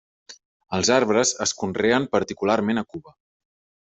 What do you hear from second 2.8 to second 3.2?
a Cuba.